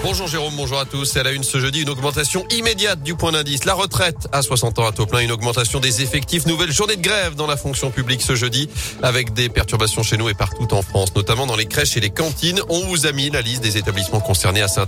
Bonjour 0.00 0.28
Jérôme, 0.28 0.54
bonjour 0.56 0.78
à 0.78 0.84
tous. 0.84 1.16
Elle 1.16 1.26
a 1.26 1.32
une 1.32 1.42
ce 1.42 1.58
jeudi 1.58 1.82
une 1.82 1.90
augmentation 1.90 2.46
immédiate 2.50 3.02
du 3.02 3.16
point 3.16 3.32
d'indice. 3.32 3.64
La 3.64 3.74
retraite 3.74 4.28
à 4.30 4.42
60 4.42 4.78
ans 4.78 4.86
à 4.86 4.92
taux 4.92 5.06
plein, 5.06 5.18
une 5.18 5.32
augmentation 5.32 5.80
des 5.80 6.02
effectifs. 6.02 6.46
Nouvelle 6.46 6.70
journée 6.70 6.94
de 6.94 7.02
grève 7.02 7.34
dans 7.34 7.48
la 7.48 7.56
fonction 7.56 7.90
publique 7.90 8.22
ce 8.22 8.36
jeudi 8.36 8.70
avec 9.02 9.32
des 9.32 9.48
perturbations 9.48 10.04
chez 10.04 10.16
nous 10.16 10.28
et 10.28 10.34
partout 10.34 10.72
en 10.72 10.82
France, 10.82 11.14
notamment 11.16 11.46
dans 11.46 11.56
les 11.56 11.66
crèches 11.66 11.96
et 11.96 12.00
les 12.00 12.10
cantines. 12.10 12.60
On 12.68 12.86
vous 12.86 13.06
a 13.06 13.12
mis 13.12 13.28
la 13.30 13.42
liste 13.42 13.60
des 13.60 13.76
établissements 13.76 14.20
concernés 14.20 14.62
à 14.62 14.68
saint 14.68 14.86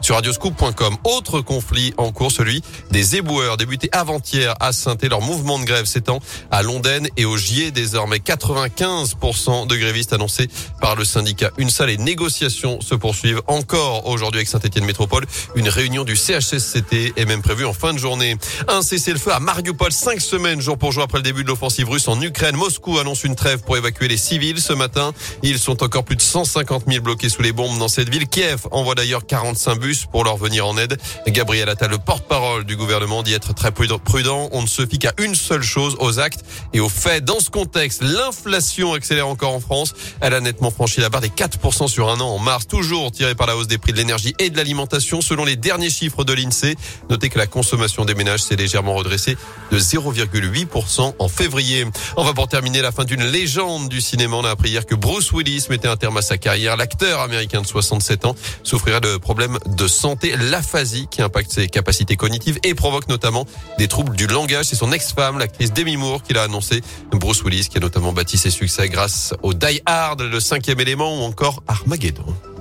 sur 0.00 0.14
radioscoop.com. 0.14 0.96
Autre 1.04 1.40
conflit 1.40 1.92
en 1.96 2.12
cours, 2.12 2.30
celui 2.30 2.62
des 2.92 3.16
éboueurs 3.16 3.56
débuté 3.56 3.88
avant-hier 3.90 4.54
à 4.60 4.72
saint 4.72 4.96
Leur 5.02 5.22
mouvement 5.22 5.58
de 5.58 5.64
grève 5.64 5.86
s'étend 5.86 6.20
à 6.52 6.62
Londaine 6.62 7.08
et 7.16 7.24
au 7.24 7.36
Gier 7.36 7.72
désormais. 7.72 8.18
95% 8.18 9.66
de 9.66 9.76
grévistes 9.76 10.12
annoncés 10.12 10.48
par 10.80 10.94
le 10.94 11.04
syndicat. 11.04 11.50
Une 11.58 11.68
salle 11.68 11.90
et 11.90 11.96
négociations 11.96 12.80
se 12.80 12.94
poursuivent 12.94 13.42
encore 13.48 14.06
aujourd'hui 14.06 14.40
Saint-Etienne 14.52 14.84
Métropole. 14.84 15.24
Une 15.54 15.68
réunion 15.68 16.04
du 16.04 16.14
CHSCT 16.14 17.14
est 17.16 17.24
même 17.24 17.42
prévue 17.42 17.64
en 17.64 17.72
fin 17.72 17.92
de 17.92 17.98
journée. 17.98 18.36
Un 18.68 18.82
cessez-le-feu 18.82 19.32
à 19.32 19.40
Mariupol, 19.40 19.92
cinq 19.92 20.20
semaines 20.20 20.60
jour 20.60 20.76
pour 20.76 20.92
jour 20.92 21.02
après 21.02 21.18
le 21.18 21.22
début 21.22 21.42
de 21.42 21.48
l'offensive 21.48 21.88
russe 21.88 22.06
en 22.08 22.20
Ukraine. 22.20 22.56
Moscou 22.56 22.98
annonce 22.98 23.24
une 23.24 23.34
trêve 23.34 23.62
pour 23.62 23.76
évacuer 23.76 24.08
les 24.08 24.16
civils 24.16 24.60
ce 24.60 24.72
matin. 24.72 25.12
Ils 25.42 25.58
sont 25.58 25.82
encore 25.82 26.04
plus 26.04 26.16
de 26.16 26.22
150 26.22 26.84
000 26.86 27.02
bloqués 27.02 27.28
sous 27.28 27.42
les 27.42 27.52
bombes 27.52 27.78
dans 27.78 27.88
cette 27.88 28.08
ville. 28.10 28.28
Kiev 28.28 28.66
envoie 28.70 28.94
d'ailleurs 28.94 29.26
45 29.26 29.78
bus 29.78 30.06
pour 30.06 30.24
leur 30.24 30.36
venir 30.36 30.66
en 30.66 30.76
aide. 30.76 30.98
Gabriel 31.26 31.68
Attal, 31.68 31.90
le 31.90 31.98
porte-parole 31.98 32.64
du 32.64 32.76
gouvernement, 32.76 33.22
dit 33.22 33.32
être 33.32 33.54
très 33.54 33.72
prudent. 33.72 34.48
On 34.52 34.62
ne 34.62 34.66
se 34.66 34.86
fie 34.86 34.98
qu'à 34.98 35.14
une 35.18 35.34
seule 35.34 35.62
chose, 35.62 35.96
aux 35.98 36.18
actes 36.18 36.44
et 36.72 36.80
aux 36.80 36.88
faits. 36.88 37.24
Dans 37.24 37.40
ce 37.40 37.50
contexte, 37.50 38.02
l'inflation 38.02 38.92
accélère 38.92 39.28
encore 39.28 39.54
en 39.54 39.60
France. 39.60 39.94
Elle 40.20 40.34
a 40.34 40.40
nettement 40.40 40.70
franchi 40.70 41.00
la 41.00 41.08
barre 41.08 41.22
des 41.22 41.28
4% 41.28 41.88
sur 41.88 42.10
un 42.10 42.20
an 42.20 42.28
en 42.28 42.38
mars, 42.38 42.66
toujours 42.66 43.10
tirée 43.10 43.34
par 43.34 43.46
la 43.46 43.56
hausse 43.56 43.68
des 43.68 43.78
prix 43.78 43.92
de 43.92 43.98
l'énergie 43.98 44.34
et 44.42 44.50
de 44.50 44.56
l'alimentation. 44.56 45.20
Selon 45.20 45.44
les 45.44 45.56
derniers 45.56 45.90
chiffres 45.90 46.24
de 46.24 46.32
l'INSEE, 46.32 46.76
notez 47.10 47.28
que 47.28 47.38
la 47.38 47.46
consommation 47.46 48.04
des 48.04 48.14
ménages 48.14 48.42
s'est 48.42 48.56
légèrement 48.56 48.94
redressée 48.94 49.36
de 49.70 49.78
0,8% 49.78 51.14
en 51.18 51.28
février. 51.28 51.86
On 52.16 52.24
va 52.24 52.32
pour 52.32 52.48
terminer 52.48 52.82
la 52.82 52.92
fin 52.92 53.04
d'une 53.04 53.24
légende 53.24 53.88
du 53.88 54.00
cinéma. 54.00 54.36
On 54.36 54.44
a 54.44 54.50
appris 54.50 54.70
hier 54.70 54.86
que 54.86 54.94
Bruce 54.94 55.32
Willis 55.32 55.66
mettait 55.70 55.88
un 55.88 55.96
terme 55.96 56.16
à 56.16 56.22
sa 56.22 56.38
carrière. 56.38 56.76
L'acteur 56.76 57.20
américain 57.20 57.62
de 57.62 57.66
67 57.66 58.24
ans 58.24 58.34
souffrira 58.62 59.00
de 59.00 59.16
problèmes 59.16 59.58
de 59.66 59.86
santé, 59.86 60.34
l'aphasie 60.36 61.06
qui 61.10 61.22
impacte 61.22 61.52
ses 61.52 61.68
capacités 61.68 62.16
cognitives 62.16 62.58
et 62.64 62.74
provoque 62.74 63.08
notamment 63.08 63.46
des 63.78 63.88
troubles 63.88 64.16
du 64.16 64.26
langage. 64.26 64.66
C'est 64.66 64.76
son 64.76 64.92
ex-femme, 64.92 65.38
l'actrice 65.38 65.72
Demi 65.72 65.96
Moore, 65.96 66.22
qui 66.22 66.32
l'a 66.32 66.42
annoncé. 66.42 66.82
Bruce 67.12 67.42
Willis 67.44 67.68
qui 67.68 67.78
a 67.78 67.80
notamment 67.80 68.12
bâti 68.12 68.38
ses 68.38 68.50
succès 68.50 68.88
grâce 68.88 69.34
au 69.42 69.54
Die 69.54 69.80
Hard, 69.86 70.22
le 70.22 70.40
cinquième 70.40 70.80
élément 70.80 71.20
ou 71.20 71.22
encore 71.22 71.62
Armageddon. 71.68 72.51